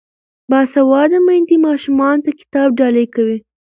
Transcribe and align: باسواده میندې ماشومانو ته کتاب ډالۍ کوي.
باسواده 0.49 1.19
میندې 1.27 1.55
ماشومانو 1.67 2.23
ته 2.25 2.31
کتاب 2.39 2.67
ډالۍ 2.79 3.05
کوي. 3.15 3.37